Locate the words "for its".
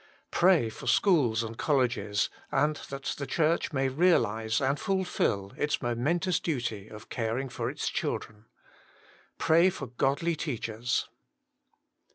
7.49-7.87